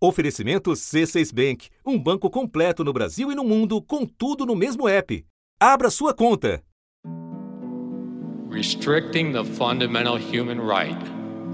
[0.00, 4.86] Oferecimento C6 Bank, um banco completo no Brasil e no mundo, com tudo no mesmo
[4.86, 5.24] app.
[5.60, 6.62] Abra sua conta.
[8.48, 10.96] Restricting the fundamental human right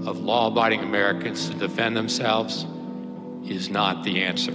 [0.05, 2.67] of law-abiding Americans to defend themselves
[3.43, 4.53] is not the answer.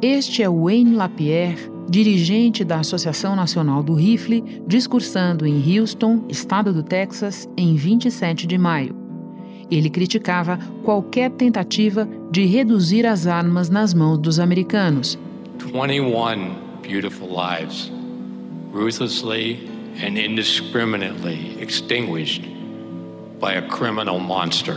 [0.00, 6.82] Este é Wayne Lapierre, dirigente da Associação Nacional do Rifle, discursando em Houston, estado do
[6.82, 8.99] Texas, em 27 de maio.
[9.70, 15.18] Ele criticava qualquer tentativa de reduzir as armas nas mãos dos americanos.
[15.58, 17.90] 21 beautiful lives,
[18.72, 19.68] ruthlessly
[20.02, 22.42] and indiscriminately extinguished
[23.38, 24.76] by a criminal monster.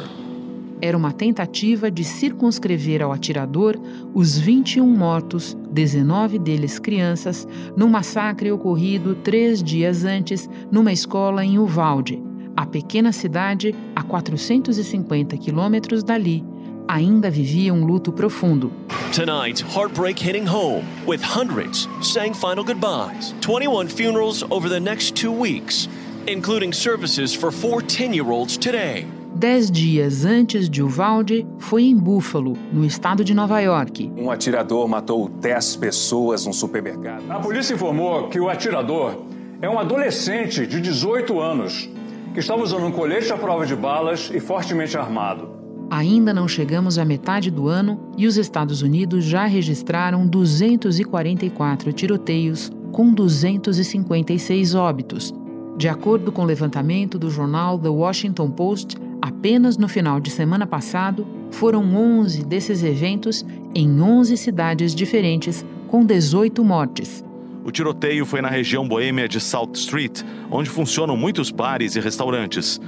[0.81, 3.79] Era uma tentativa de circunscrever ao atirador
[4.13, 11.57] os 21 mortos, 19 deles crianças, num massacre ocorrido três dias antes numa escola em
[11.57, 12.21] Uvalde.
[12.55, 13.73] A pequena cidade,
[14.03, 16.43] a 450 quilômetros dali,
[16.87, 18.71] ainda vivia um luto profundo.
[19.13, 23.33] Tonight, heartbreak hitting home, with hundreds saying final goodbyes.
[23.41, 25.87] 21 funerals over the next two weeks,
[26.27, 29.05] including services for four 10-year-olds today.
[29.35, 34.11] Dez dias antes de Uvalde, foi em Buffalo, no estado de Nova York.
[34.15, 37.23] Um atirador matou 10 pessoas num supermercado.
[37.31, 39.23] A polícia informou que o atirador
[39.59, 41.89] é um adolescente de 18 anos
[42.33, 45.49] que estava usando um colete à prova de balas e fortemente armado.
[45.89, 52.71] Ainda não chegamos à metade do ano e os Estados Unidos já registraram 244 tiroteios,
[52.91, 55.33] com 256 óbitos.
[55.77, 60.65] De acordo com o levantamento do jornal The Washington Post, apenas no final de semana
[60.65, 63.45] passado foram 11 desses eventos
[63.75, 67.23] em 11 cidades diferentes, com 18 mortes.
[67.63, 72.79] O tiroteio foi na região boêmia de South Street, onde funcionam muitos bares e restaurantes.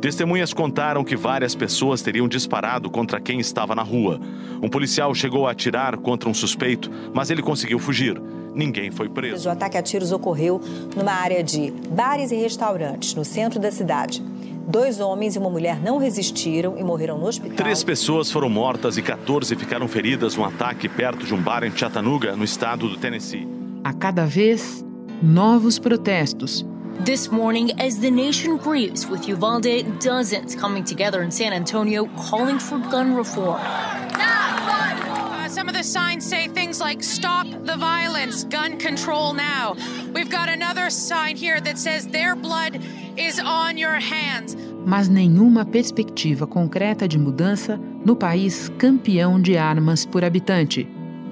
[0.00, 4.20] Testemunhas contaram que várias pessoas teriam disparado contra quem estava na rua.
[4.62, 8.20] Um policial chegou a atirar contra um suspeito, mas ele conseguiu fugir.
[8.54, 9.48] Ninguém foi preso.
[9.48, 10.60] O ataque a tiros ocorreu
[10.96, 14.22] numa área de bares e restaurantes no centro da cidade.
[14.66, 17.56] Dois homens e uma mulher não resistiram e morreram no hospital.
[17.56, 21.76] Três pessoas foram mortas e 14 ficaram feridas num ataque perto de um bar em
[21.76, 23.59] Chattanooga, no estado do Tennessee.
[23.82, 24.84] A cada vez,
[25.22, 26.64] novos protestos.
[27.02, 32.58] This morning, as the nation grieves with Uvalde, dozens coming together in San Antonio calling
[32.58, 33.58] for gun reform.
[33.58, 39.76] Uh, some of the signs say things like stop the violence, gun control now.
[40.12, 42.80] We've got another sign here that says their blood
[43.16, 44.56] is on your hands.
[44.84, 50.86] Mas nenhuma perspectiva concreta de mudança no país campeão de armas por habitante.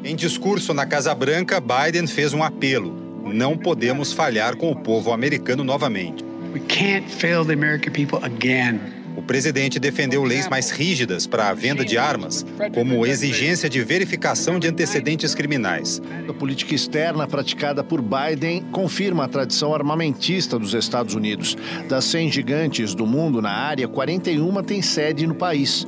[0.04, 2.94] Em discurso na Casa Branca, Biden fez um apelo:
[3.24, 6.24] não podemos falhar com o povo americano novamente.
[6.52, 8.80] We can't fail the American people again.
[9.18, 14.60] O presidente defendeu leis mais rígidas para a venda de armas, como exigência de verificação
[14.60, 16.00] de antecedentes criminais.
[16.28, 21.56] A política externa praticada por Biden confirma a tradição armamentista dos Estados Unidos.
[21.88, 25.84] Das 100 gigantes do mundo na área, 41 têm sede no país.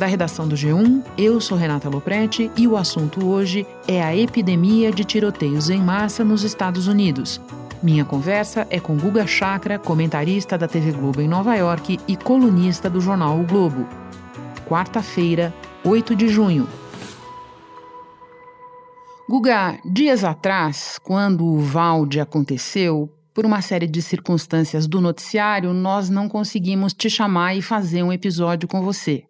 [0.00, 4.90] Da redação do G1, eu sou Renata Loprete e o assunto hoje é a epidemia
[4.90, 7.38] de tiroteios em massa nos Estados Unidos.
[7.82, 12.88] Minha conversa é com Guga Chakra, comentarista da TV Globo em Nova York e colunista
[12.88, 13.86] do jornal O Globo.
[14.66, 15.52] Quarta-feira,
[15.84, 16.66] 8 de junho.
[19.28, 26.08] Guga, dias atrás, quando o Valde aconteceu, por uma série de circunstâncias do noticiário, nós
[26.08, 29.29] não conseguimos te chamar e fazer um episódio com você.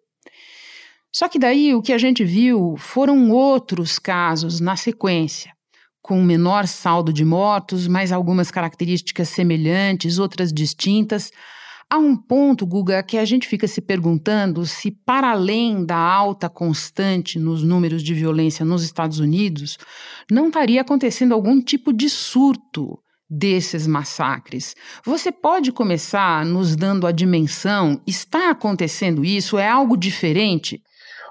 [1.11, 5.51] Só que daí o que a gente viu foram outros casos na sequência,
[6.01, 11.29] com menor saldo de mortos, mas algumas características semelhantes, outras distintas.
[11.89, 16.49] Há um ponto, Guga, que a gente fica se perguntando se, para além da alta
[16.49, 19.77] constante nos números de violência nos Estados Unidos,
[20.31, 22.97] não estaria acontecendo algum tipo de surto
[23.29, 24.73] desses massacres.
[25.05, 28.01] Você pode começar nos dando a dimensão?
[28.07, 29.57] Está acontecendo isso?
[29.57, 30.81] É algo diferente?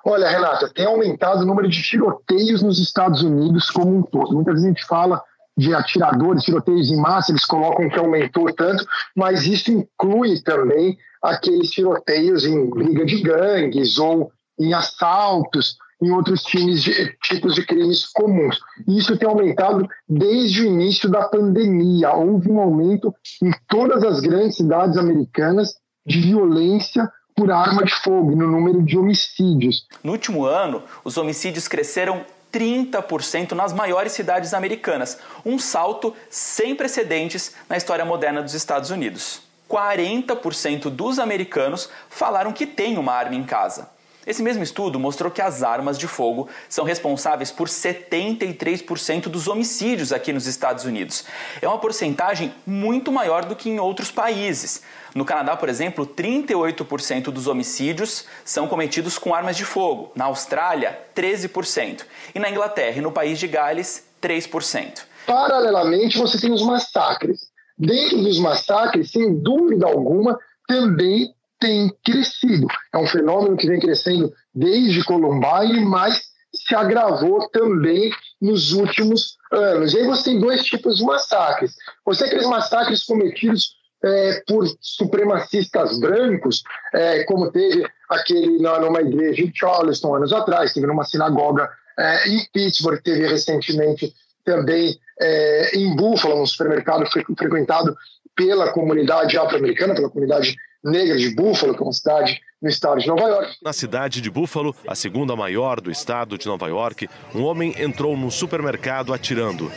[0.04, 4.34] Olha, Renata, tem aumentado o número de tiroteios nos Estados Unidos como um todo.
[4.34, 5.22] Muitas vezes a gente fala
[5.56, 11.70] de atiradores, tiroteios em massa, eles colocam que aumentou tanto, mas isso inclui também aqueles
[11.70, 18.58] tiroteios em briga de gangues ou em assaltos, em outros de, tipos de crimes comuns.
[18.88, 22.12] Isso tem aumentado desde o início da pandemia.
[22.12, 25.74] Houve um aumento em todas as grandes cidades americanas
[26.06, 27.10] de violência
[27.40, 29.86] por arma de fogo, no número de homicídios.
[30.04, 32.22] No último ano, os homicídios cresceram
[32.52, 39.40] 30% nas maiores cidades americanas, um salto sem precedentes na história moderna dos Estados Unidos.
[39.70, 43.88] 40% dos americanos falaram que tem uma arma em casa.
[44.26, 50.12] Esse mesmo estudo mostrou que as armas de fogo são responsáveis por 73% dos homicídios
[50.12, 51.24] aqui nos Estados Unidos.
[51.60, 54.82] É uma porcentagem muito maior do que em outros países.
[55.14, 60.12] No Canadá, por exemplo, 38% dos homicídios são cometidos com armas de fogo.
[60.14, 62.02] Na Austrália, 13%.
[62.34, 65.00] E na Inglaterra e no país de Gales, 3%.
[65.26, 67.50] Paralelamente, você tem os massacres.
[67.76, 70.38] Dentro dos massacres, sem dúvida alguma,
[70.68, 72.66] também tem crescido.
[72.92, 76.22] É um fenômeno que vem crescendo desde Columbine, mas
[76.52, 78.10] se agravou também
[78.40, 79.92] nos últimos anos.
[79.92, 81.74] E aí você tem dois tipos de massacres.
[82.04, 86.62] Você tem aqueles massacres cometidos é, por supremacistas brancos,
[86.94, 91.68] é, como teve aquele na, numa igreja em Charleston anos atrás, teve numa sinagoga
[91.98, 94.12] é, em Pittsburgh, teve recentemente
[94.42, 97.04] também é, em Buffalo, um supermercado
[97.36, 97.94] frequentado
[98.34, 103.06] pela comunidade afro-americana, pela comunidade negra de Buffalo, que é uma cidade no estado de
[103.06, 103.56] Nova York.
[103.62, 108.16] Na cidade de Buffalo, a segunda maior do estado de Nova York, um homem entrou
[108.16, 109.70] num supermercado atirando.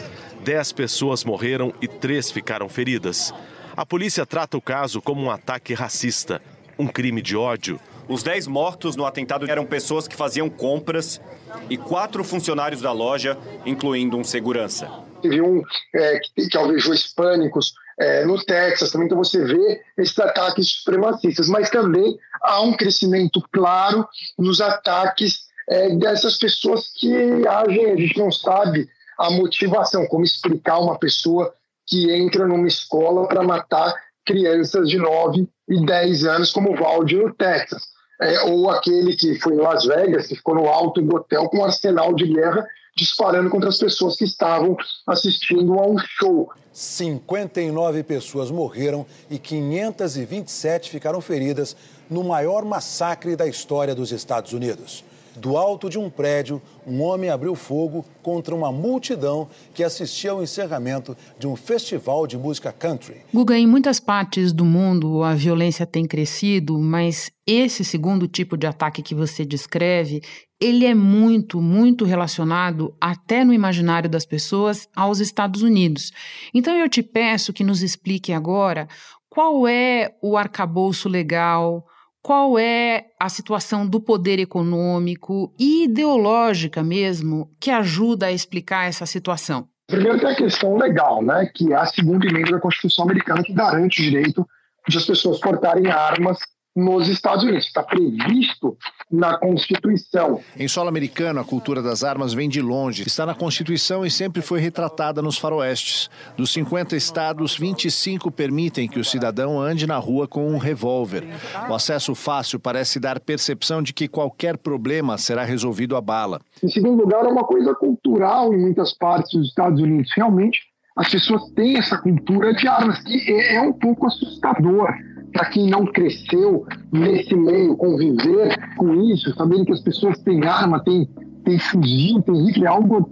[0.44, 3.34] Dez pessoas morreram e três ficaram feridas.
[3.76, 6.42] A polícia trata o caso como um ataque racista,
[6.78, 7.80] um crime de ódio.
[8.08, 11.22] Os dez mortos no atentado eram pessoas que faziam compras
[11.70, 14.92] e quatro funcionários da loja, incluindo um segurança.
[15.24, 15.64] Teve um
[15.96, 21.48] é, que, que alvejou hispânicos, é, no Texas também, então você vê esses ataques supremacistas,
[21.48, 28.18] mas também há um crescimento claro nos ataques é, dessas pessoas que agem, a gente
[28.18, 31.54] não sabe a motivação, como explicar uma pessoa
[31.86, 33.94] que entra numa escola para matar
[34.26, 37.94] crianças de 9 e 10 anos, como o Valde no Texas.
[38.22, 41.58] É, ou aquele que foi em Las Vegas, que ficou no alto do hotel com
[41.58, 42.66] um arsenal de guerra
[42.96, 46.52] disparando contra as pessoas que estavam assistindo a um show.
[46.72, 51.76] 59 pessoas morreram e 527 ficaram feridas
[52.10, 55.04] no maior massacre da história dos Estados Unidos.
[55.36, 60.44] Do alto de um prédio, um homem abriu fogo contra uma multidão que assistia ao
[60.44, 63.22] encerramento de um festival de música country.
[63.34, 68.68] Guga, em muitas partes do mundo a violência tem crescido, mas esse segundo tipo de
[68.68, 70.22] ataque que você descreve,
[70.62, 76.12] ele é muito, muito relacionado, até no imaginário das pessoas, aos Estados Unidos.
[76.54, 78.88] Então eu te peço que nos explique agora
[79.30, 81.84] qual é o arcabouço legal,
[82.24, 89.06] qual é a situação do poder econômico e ideológica mesmo que ajuda a explicar essa
[89.06, 89.68] situação?
[89.88, 93.52] Primeiro tem a questão legal, né, que é a segunda emenda da Constituição americana que
[93.52, 94.48] garante o direito
[94.88, 96.40] de as pessoas portarem armas
[96.76, 97.66] nos Estados Unidos.
[97.66, 98.78] Está previsto
[99.12, 100.40] na Constituição.
[100.58, 103.04] Em solo americano, a cultura das armas vem de longe.
[103.06, 106.10] Está na Constituição e sempre foi retratada nos faroestes.
[106.36, 111.24] Dos 50 estados, 25 permitem que o cidadão ande na rua com um revólver.
[111.70, 116.42] O acesso fácil parece dar percepção de que qualquer problema será resolvido a bala.
[116.64, 120.12] Em segundo lugar, é uma coisa cultural em muitas partes dos Estados Unidos.
[120.16, 120.60] Realmente,
[120.96, 124.94] as pessoas têm essa cultura de armas, que é, é um pouco assustador
[125.34, 130.80] para quem não cresceu nesse meio, conviver com isso, sabendo que as pessoas têm arma,
[130.84, 131.10] têm,
[131.44, 133.10] têm fuzil, têm rifle, é algo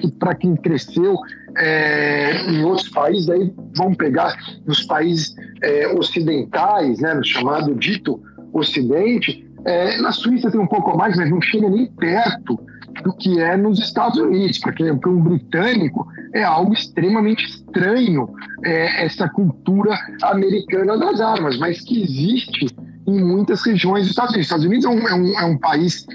[0.00, 1.16] que para quem cresceu
[1.56, 8.20] é, em outros países, aí vão pegar nos países é, ocidentais, né, no chamado dito
[8.52, 12.60] Ocidente, é, na Suíça tem um pouco mais, mas não chega nem perto
[13.02, 18.28] do que é nos Estados Unidos, porque para um britânico é algo extremamente estranho
[18.64, 22.66] é, essa cultura americana das armas, mas que existe
[23.06, 24.46] em muitas regiões dos Estados Unidos.
[24.46, 26.06] Os Estados Unidos é um, é um, é um país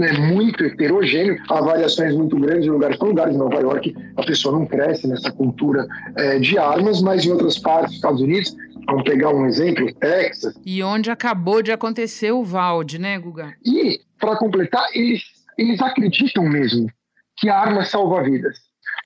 [0.00, 3.34] é, muito heterogêneo, há variações muito grandes de lugares para lugares.
[3.34, 5.86] Em Nova York, a pessoa não cresce nessa cultura
[6.16, 10.54] é, de armas, mas em outras partes dos Estados Unidos, vamos pegar um exemplo, Texas.
[10.64, 13.54] E onde acabou de acontecer o Valde, né, Guga?
[13.64, 15.22] E, para completar, eles
[15.58, 16.88] eles acreditam mesmo
[17.36, 18.58] que a arma salva vidas.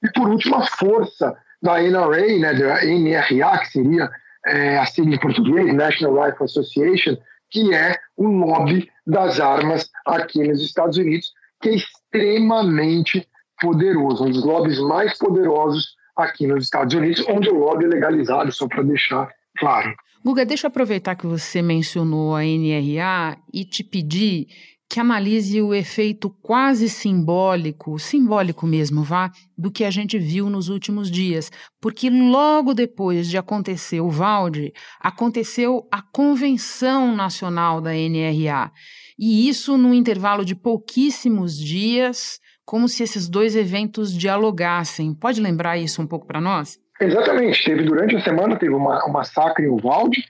[0.02, 4.10] E por último, a força da NRA, né, da NRA, que seria
[4.46, 7.16] é, a sigla em português, National Rifle Association,
[7.50, 13.26] que é o lobby das armas aqui nos Estados Unidos, que é extremamente
[13.60, 18.52] poderoso, um dos lobbies mais poderosos aqui nos Estados Unidos, onde o lobby é legalizado,
[18.52, 19.94] só para deixar claro.
[20.24, 24.48] Guga, deixa eu aproveitar que você mencionou a NRA e te pedir
[24.88, 30.68] que analise o efeito quase simbólico, simbólico mesmo, vá, do que a gente viu nos
[30.68, 31.50] últimos dias,
[31.80, 38.70] porque logo depois de acontecer o Valde, aconteceu a convenção nacional da NRA.
[39.18, 45.14] E isso num intervalo de pouquíssimos dias, como se esses dois eventos dialogassem.
[45.14, 46.78] Pode lembrar isso um pouco para nós?
[47.00, 47.64] Exatamente.
[47.64, 50.24] Teve durante a semana teve uma, um massacre em Uvalde,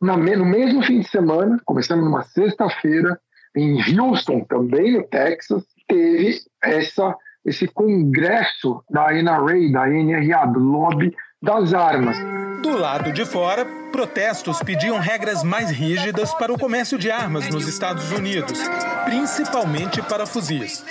[0.00, 3.18] no mesmo fim de semana, começando numa sexta-feira,
[3.56, 11.14] em Houston, também no Texas, teve essa, esse congresso da NRA, da NRA, do lobby
[11.42, 12.16] das armas.
[12.62, 17.66] Do lado de fora, protestos pediam regras mais rígidas para o comércio de armas nos
[17.66, 18.60] Estados Unidos,
[19.04, 20.84] principalmente para fuzis.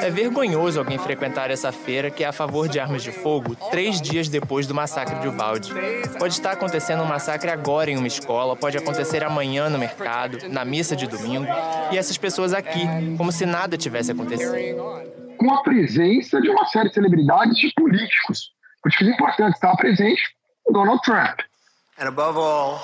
[0.00, 4.00] É vergonhoso alguém frequentar essa feira que é a favor de armas de fogo três
[4.00, 5.74] dias depois do massacre de Uvalde.
[6.20, 10.64] Pode estar acontecendo um massacre agora em uma escola, pode acontecer amanhã no mercado, na
[10.64, 11.48] missa de domingo,
[11.90, 12.86] e essas pessoas aqui,
[13.18, 14.76] como se nada tivesse acontecido.
[15.36, 20.22] Com a presença de uma série de celebridades e políticos políticos importantes estava presente
[20.66, 21.40] o Donald Trump.
[21.98, 22.80] And above all,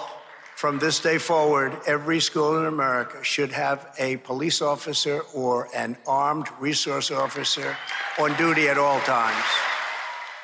[0.57, 5.97] from this day forward, every school in America should have a police officer or an
[6.07, 7.77] armed resource officer
[8.19, 9.45] on duty at all times.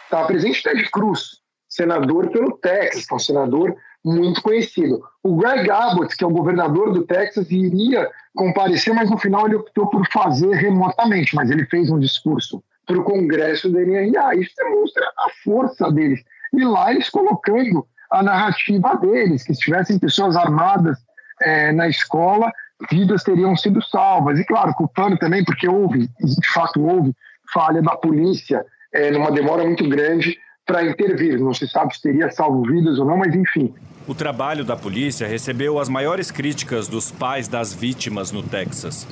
[0.04, 5.02] Estava presente Ted Cruz, senador pelo Texas, um senador muito conhecido.
[5.22, 9.56] O Greg Abbott, que é o governador do Texas, iria comparecer, mas no final ele
[9.56, 14.34] optou por fazer remotamente, mas ele fez um discurso para o Congresso da NRA.
[14.36, 16.20] Isso demonstra a força deles.
[16.52, 20.98] E lá eles colocando a narrativa deles, que se tivessem pessoas armadas
[21.42, 22.52] é, na escola,
[22.90, 24.38] vidas teriam sido salvas.
[24.38, 27.14] E claro, culpando também, porque houve, de fato houve,
[27.52, 31.38] falha da polícia, é, numa demora muito grande para intervir.
[31.40, 33.74] Não se sabe se teria salvo vidas ou não, mas enfim,
[34.06, 39.06] o trabalho da polícia recebeu as maiores críticas dos pais das vítimas no Texas.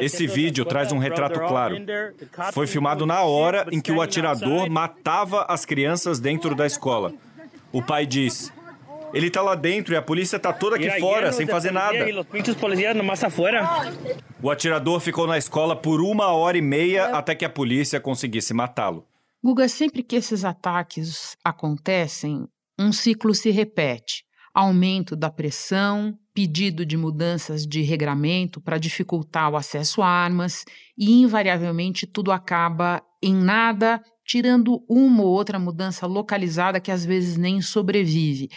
[0.00, 1.76] Esse vídeo traz um retrato claro.
[2.52, 7.12] Foi filmado na hora em que o atirador matava as crianças dentro da escola.
[7.70, 8.52] O pai diz:
[9.12, 11.98] ele está lá dentro e a polícia está toda aqui fora, sem fazer nada.
[14.42, 18.54] O atirador ficou na escola por uma hora e meia até que a polícia conseguisse
[18.54, 19.06] matá-lo.
[19.44, 22.46] Guga, sempre que esses ataques acontecem,
[22.82, 29.56] um ciclo se repete: aumento da pressão, pedido de mudanças de regramento para dificultar o
[29.56, 30.64] acesso a armas,
[30.96, 37.36] e invariavelmente tudo acaba em nada, tirando uma ou outra mudança localizada que às vezes
[37.36, 38.48] nem sobrevive.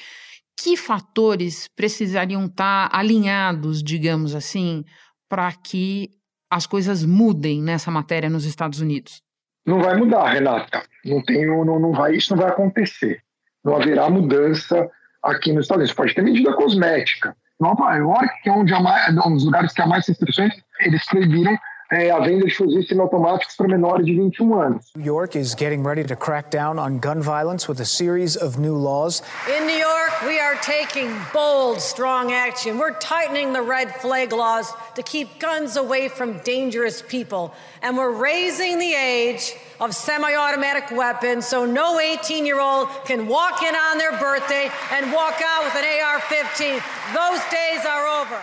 [0.58, 4.84] Que fatores precisariam estar tá alinhados, digamos assim,
[5.30, 6.10] para que
[6.50, 9.22] as coisas mudem nessa matéria nos Estados Unidos?
[9.66, 10.84] Não vai mudar, Renata.
[11.04, 13.25] Não tenho, não, não vai, isso não vai acontecer
[13.66, 14.90] não haverá mudança
[15.24, 15.96] aqui nos Estados Unidos.
[15.96, 17.36] Pode ter medida cosmética.
[17.60, 21.58] Nova York, que é onde mais, um dos lugares que há mais restrições, eles proibiram
[21.96, 24.86] é, a venda de fuzis semiautomáticos para menores de 21 um anos.
[24.96, 28.60] New York is getting ready to crack down on gun violence with a series of
[28.60, 29.22] new laws.
[29.48, 32.78] In New York, we are taking bold, strong action.
[32.78, 38.12] We're tightening the red flag laws to keep guns away from dangerous people, and we're
[38.12, 44.70] raising the age of semi-automatic weapons so no 18-year-old can walk in on their birthday
[44.92, 46.82] and walk out with an AR-15.
[47.14, 48.42] Those days are over.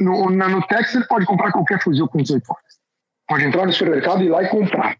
[0.00, 2.77] No, no Texas, ele pode comprar qualquer fuzil com 18 horas.
[3.28, 4.96] Pode entrar no supermercado e ir lá e comprar.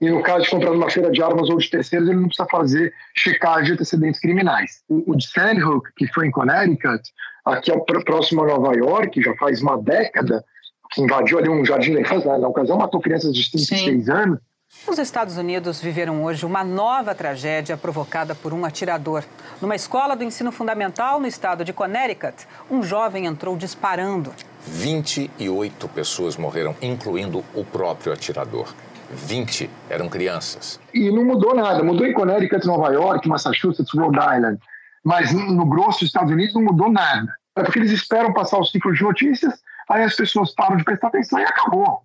[0.00, 2.48] E no caso de comprar numa feira de armas ou de terceiros, ele não precisa
[2.50, 4.82] fazer checagem de antecedentes criminais.
[4.88, 7.02] O, o de Sandhook, que foi em Connecticut,
[7.44, 10.44] aqui é próximo a Nova York, já faz uma década,
[10.92, 14.08] que invadiu ali um jardim da infância, na ocasião matou crianças de 5 e 6
[14.08, 14.38] anos,
[14.86, 19.24] os Estados Unidos viveram hoje uma nova tragédia provocada por um atirador.
[19.60, 24.32] Numa escola do ensino fundamental no estado de Connecticut, um jovem entrou disparando.
[24.66, 28.74] 28 pessoas morreram, incluindo o próprio atirador.
[29.10, 30.80] 20 eram crianças.
[30.92, 31.82] E não mudou nada.
[31.82, 34.58] Mudou em Connecticut, Nova York, Massachusetts, Rhode Island.
[35.04, 37.32] Mas no grosso dos Estados Unidos não mudou nada.
[37.56, 39.54] É porque eles esperam passar o ciclo de notícias,
[39.88, 42.02] aí as pessoas param de prestar atenção e acabou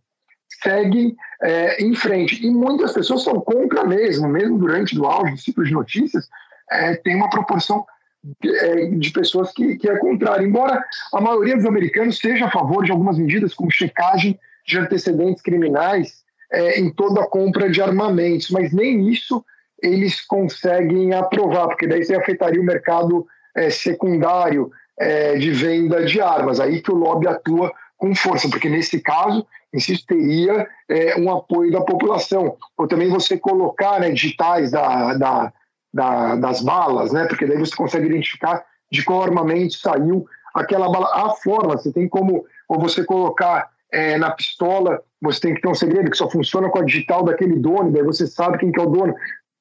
[0.62, 2.46] segue é, em frente.
[2.46, 6.28] E muitas pessoas são contra mesmo, mesmo durante o auge do ciclo de notícias,
[6.70, 7.86] é, tem uma proporção
[8.24, 10.46] de, é, de pessoas que, que é contrária.
[10.46, 15.42] Embora a maioria dos americanos seja a favor de algumas medidas, como checagem de antecedentes
[15.42, 19.44] criminais é, em toda a compra de armamentos, mas nem isso
[19.82, 23.26] eles conseguem aprovar, porque daí você afetaria o mercado
[23.56, 28.70] é, secundário é, de venda de armas, aí que o lobby atua com força, porque
[28.70, 32.58] nesse caso insisto, teria é, um apoio da população.
[32.78, 35.54] Ou também você colocar né, digitais da, da,
[35.94, 41.10] da, das balas, né, porque daí você consegue identificar de qual armamento saiu aquela bala.
[41.14, 45.68] A forma, você tem como, ou você colocar é, na pistola, você tem que ter
[45.68, 48.80] um segredo que só funciona com a digital daquele dono, daí você sabe quem que
[48.80, 49.14] é o dono.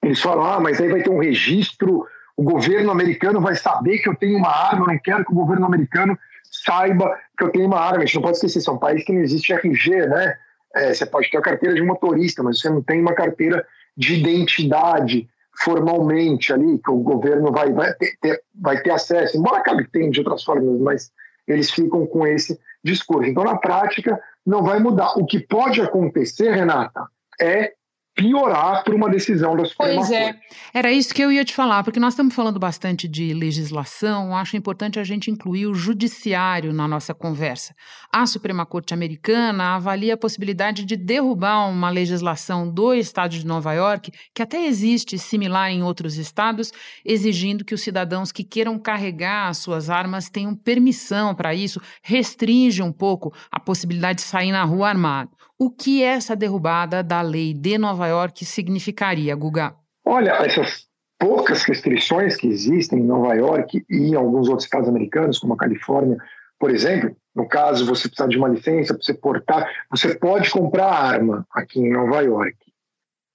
[0.02, 2.06] Eles falam, ah, mas aí vai ter um registro,
[2.36, 5.34] o governo americano vai saber que eu tenho uma arma, eu não quero que o
[5.34, 6.18] governo americano
[6.50, 7.98] saiba que eu tenho uma arma.
[7.98, 10.36] A gente não pode esquecer, são é um país que não existe RG, né?
[10.74, 14.14] É, você pode ter a carteira de motorista, mas você não tem uma carteira de
[14.14, 15.28] identidade
[15.62, 20.20] formalmente ali, que o governo vai, vai, ter, vai ter acesso, embora acabe tendo de
[20.20, 21.12] outras formas, mas
[21.46, 23.28] eles ficam com esse discurso.
[23.28, 25.18] Então, na prática, não vai mudar.
[25.18, 27.06] O que pode acontecer, Renata,
[27.40, 27.74] é
[28.20, 30.22] piorar por uma decisão da Suprema pois Corte.
[30.22, 30.78] é.
[30.78, 34.56] Era isso que eu ia te falar, porque nós estamos falando bastante de legislação, acho
[34.56, 37.74] importante a gente incluir o judiciário na nossa conversa.
[38.12, 43.72] A Suprema Corte Americana avalia a possibilidade de derrubar uma legislação do estado de Nova
[43.72, 46.72] York, que até existe similar em outros estados,
[47.04, 52.82] exigindo que os cidadãos que queiram carregar as suas armas tenham permissão para isso, restringe
[52.82, 55.30] um pouco a possibilidade de sair na rua armado.
[55.62, 59.74] O que essa derrubada da lei de Nova York significaria, Guga?
[60.02, 60.86] Olha, essas
[61.18, 65.58] poucas restrições que existem em Nova York e em alguns outros estados americanos, como a
[65.58, 66.16] Califórnia,
[66.58, 70.86] por exemplo, no caso você precisa de uma licença para você portar, você pode comprar
[70.86, 72.56] arma aqui em Nova York.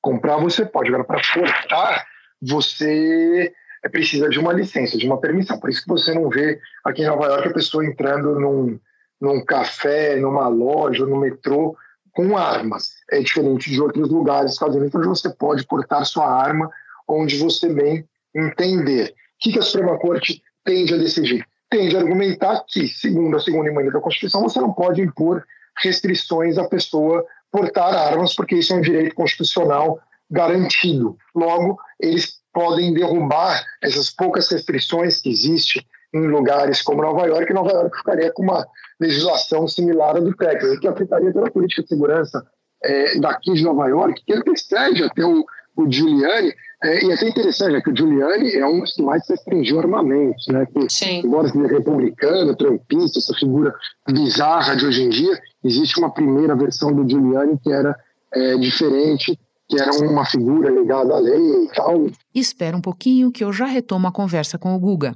[0.02, 2.08] Comprar você pode, agora para portar
[2.42, 3.54] você
[3.92, 5.60] precisa de uma licença, de uma permissão.
[5.60, 8.80] Por isso que você não vê aqui em Nova York a pessoa entrando num,
[9.22, 11.78] num café, numa loja, no metrô
[12.16, 12.92] com armas.
[13.12, 16.70] É diferente de outros lugares dos Estados Unidos, onde você pode portar sua arma
[17.08, 19.14] onde você bem entender.
[19.14, 21.46] O que a Suprema Corte tende a decidir?
[21.70, 25.46] Tende a argumentar que, segundo a segunda emenda da Constituição, você não pode impor
[25.84, 31.18] restrições à pessoa portar armas, porque isso é um direito constitucional garantido.
[31.34, 37.72] Logo, eles podem derrubar essas poucas restrições que existem em lugares como Nova York, Nova
[37.72, 38.66] York ficaria com uma
[39.00, 42.46] legislação similar à do Texas, que afetaria toda a política de segurança
[42.84, 45.44] é, daqui de Nova York, que antecede até o,
[45.76, 49.02] o Giuliani, é, e é até interessante, né, que o Giuliani é um dos que
[49.02, 51.22] mais restringiu armamentos, né, que, Sim.
[51.26, 53.74] embora seja republicano, trampista, essa figura
[54.10, 57.96] bizarra de hoje em dia, existe uma primeira versão do Giuliani que era
[58.34, 62.08] é, diferente, que era uma figura ligada à lei e tal.
[62.34, 65.16] Espera um pouquinho que eu já retomo a conversa com o Guga.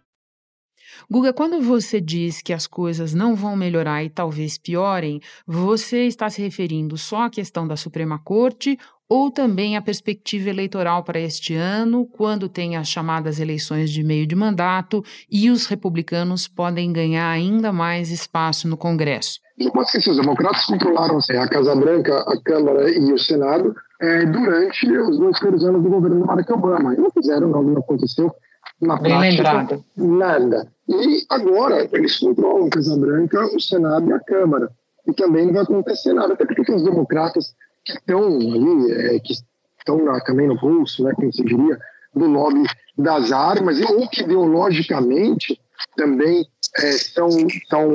[1.11, 6.29] Guga, quando você diz que as coisas não vão melhorar e talvez piorem, você está
[6.29, 11.53] se referindo só à questão da Suprema Corte ou também à perspectiva eleitoral para este
[11.53, 17.29] ano, quando tem as chamadas eleições de meio de mandato e os republicanos podem ganhar
[17.29, 19.41] ainda mais espaço no Congresso?
[19.73, 24.25] Pode esquecer, os democratas controlaram assim, a Casa Branca, a Câmara e o Senado é,
[24.27, 26.93] durante os dois primeiros anos do governo do Barack Obama.
[26.93, 28.33] E não fizeram, não aconteceu
[28.81, 29.85] na Bem prática lembrado.
[29.95, 30.67] nada.
[30.87, 34.69] E agora eles controlam a Casa Branca, o Senado e a Câmara.
[35.07, 37.53] E também não vai acontecer nada, até porque os democratas
[37.85, 39.33] que estão ali, é, que
[39.79, 41.79] estão na, também no bolso, né, como se diria,
[42.13, 42.63] do lobby
[42.97, 45.59] das armas, e, ou que ideologicamente
[45.95, 46.45] também
[46.77, 47.29] é, são,
[47.69, 47.89] são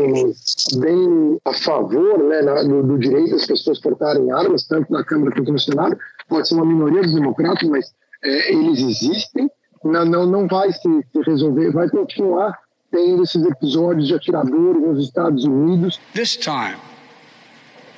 [0.80, 5.34] bem a favor né, na, do, do direito das pessoas portarem armas, tanto na Câmara
[5.34, 5.96] quanto no Senado.
[6.28, 9.50] Pode ser uma minoria dos democratas, mas é, eles existem.
[9.86, 12.58] Não, não, não vai se, se resolver, vai continuar
[12.90, 16.00] tendo esses episódios de atiradores nos Estados Unidos.
[16.14, 16.76] This time,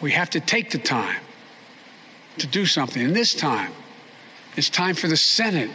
[0.03, 1.20] we have to take the time
[2.38, 3.05] to do something.
[3.05, 3.70] And this time,
[4.57, 5.70] it's time for the Senate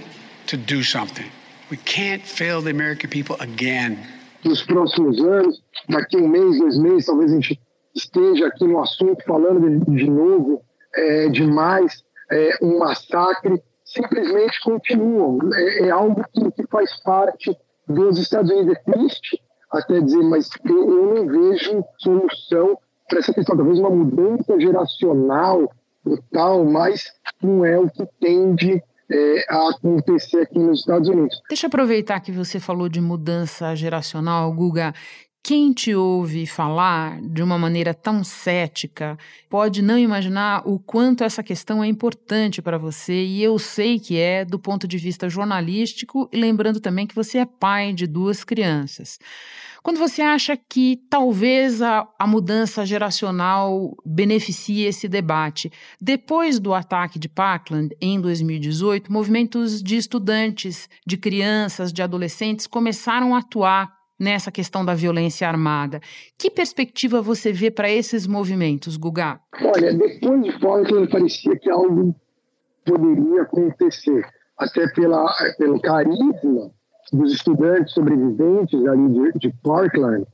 [0.47, 1.30] to do something.
[1.69, 3.97] We can't fail the American people again.
[4.43, 7.60] nos próximos anos, daqui um mês, dois meses, talvez a gente
[7.95, 10.62] esteja aqui no assunto falando de, de novo
[10.95, 13.62] é, de mais é, um massacre,
[13.93, 15.39] simplesmente continuam.
[15.53, 17.56] É, é algo que, que, faz parte
[17.88, 18.75] dos Estados Unidos.
[18.75, 22.77] É triste até dizer, mas eu, eu não vejo solução
[23.08, 23.56] para essa questão.
[23.56, 25.69] Talvez uma mudança geracional
[26.32, 27.06] tal, mas
[27.41, 31.41] não é o que tende é, a acontecer aqui nos Estados Unidos.
[31.47, 34.93] Deixa eu aproveitar que você falou de mudança geracional, Guga.
[35.45, 39.17] Quem te ouve falar de uma maneira tão cética
[39.49, 44.17] pode não imaginar o quanto essa questão é importante para você, e eu sei que
[44.17, 48.45] é do ponto de vista jornalístico, e lembrando também que você é pai de duas
[48.45, 49.19] crianças.
[49.84, 55.69] Quando você acha que talvez a, a, mudança geracional beneficie esse debate?
[55.99, 63.36] Depois do ataque de Parkland, em 2018, movimentos de estudantes, de crianças, de adolescentes começaram
[63.36, 65.99] a atuar nessa questão da violência armada.
[66.38, 69.39] Que perspectiva você vê para esses movimentos, Guga?
[69.62, 72.15] Olha, depois de Parkland parecia que algo
[72.86, 74.26] poderia acontecer,
[74.58, 76.71] até pela, pelo carisma
[77.12, 80.26] dos estudantes sobreviventes ali de, de Parkland.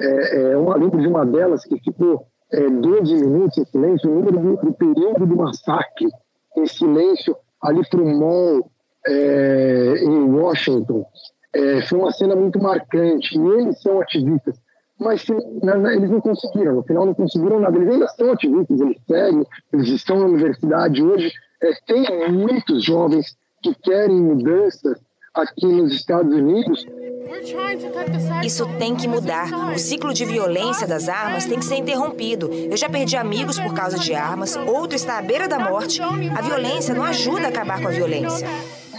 [0.00, 4.14] É, é, eu lembro de uma delas que ficou é, 12 minutos em silêncio, o
[4.14, 6.08] número do, do período do massacre
[6.56, 8.70] em silêncio ali para o mall
[9.06, 11.04] é, em Washington.
[11.54, 13.38] É, foi uma cena muito marcante.
[13.38, 14.56] E eles são ativistas,
[14.98, 15.32] mas se,
[15.62, 16.74] na, eles não conseguiram.
[16.74, 17.76] No final, não conseguiram nada.
[17.76, 21.32] Eles ainda são ativistas, eles seguem, eles estão na universidade hoje.
[21.62, 24.98] É, tem muitos jovens que querem mudanças
[25.34, 26.86] aqui nos Estados Unidos.
[28.42, 29.48] Isso tem que mudar.
[29.74, 32.50] O ciclo de violência das armas tem que ser interrompido.
[32.50, 36.00] Eu já perdi amigos por causa de armas, outro está à beira da morte.
[36.02, 38.48] A violência não ajuda a acabar com a violência.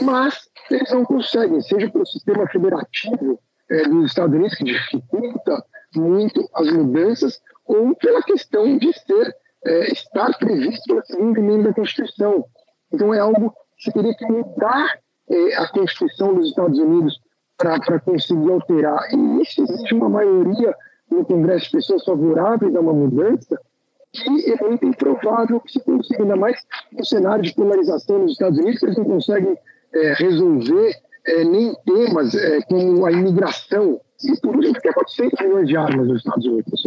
[0.01, 5.63] Mas eles não conseguem, seja pelo sistema federativo é, dos Estados Unidos, que dificulta
[5.95, 11.73] muito as mudanças, ou pela questão de ser, é, estar previsto pela segunda emenda da
[11.73, 12.45] Constituição.
[12.91, 17.19] Então é algo que se teria que mudar é, a Constituição dos Estados Unidos
[17.57, 19.13] para conseguir alterar.
[19.13, 20.73] E isso existe uma maioria
[21.11, 23.59] no Congresso de pessoas favoráveis a uma mudança
[24.11, 26.57] que é muito improvável que se consiga, ainda mais
[26.91, 29.57] no cenário de polarização nos Estados Unidos, eles não conseguem
[29.93, 33.99] é, resolver é, nem temas é, como a imigração.
[34.23, 36.83] E por último, porque 400 milhões de armas nos Estados Unidos.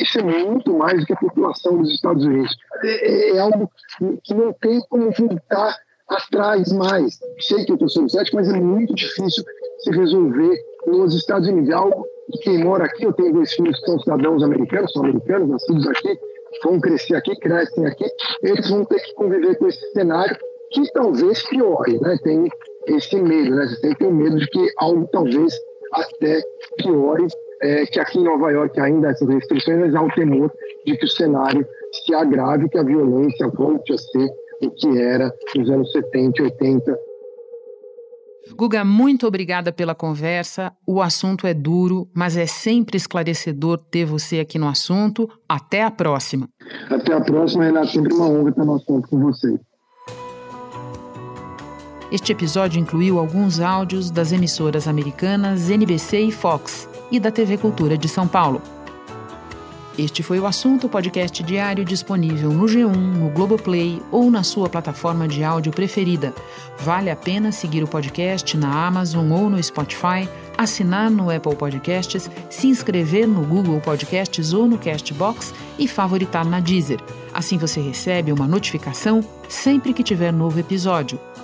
[0.00, 2.54] Isso é muito mais do que a população dos Estados Unidos.
[2.82, 3.70] É, é algo
[4.22, 5.76] que não tem como voltar
[6.08, 7.18] atrás mais.
[7.40, 9.42] Sei que eu estou sendo cético, mas é muito difícil
[9.78, 10.54] se resolver
[10.86, 11.70] nos Estados Unidos.
[11.70, 15.04] É algo que quem mora aqui, eu tenho dois filhos que são cidadãos americanos, são
[15.04, 16.18] americanos, nascidos aqui,
[16.62, 18.04] vão crescer aqui, crescem aqui,
[18.42, 20.36] eles vão ter que conviver com esse cenário
[20.82, 22.16] que talvez piore, né?
[22.22, 22.48] Tem
[22.88, 23.66] esse medo, né?
[23.66, 25.54] Você tem que ter medo de que algo talvez
[25.92, 26.42] até
[26.78, 27.26] piore,
[27.62, 30.52] é, que aqui em Nova York ainda essas restrições, mas há o temor
[30.84, 31.64] de que o cenário
[32.04, 34.28] se agrave, que a violência volte a ser
[34.62, 36.98] o que era nos anos 70 e 80.
[38.56, 40.72] Guga, muito obrigada pela conversa.
[40.86, 45.28] O assunto é duro, mas é sempre esclarecedor ter você aqui no assunto.
[45.48, 46.48] Até a próxima.
[46.90, 47.88] Até a próxima, Renato.
[47.88, 49.58] Sempre uma honra estar no assunto com você.
[52.14, 57.98] Este episódio incluiu alguns áudios das emissoras americanas NBC e Fox e da TV Cultura
[57.98, 58.62] de São Paulo.
[59.98, 65.26] Este foi o assunto podcast diário disponível no G1, no Globoplay ou na sua plataforma
[65.26, 66.32] de áudio preferida.
[66.78, 72.30] Vale a pena seguir o podcast na Amazon ou no Spotify, assinar no Apple Podcasts,
[72.48, 77.00] se inscrever no Google Podcasts ou no Castbox e favoritar na Deezer.
[77.32, 81.18] Assim você recebe uma notificação sempre que tiver novo episódio.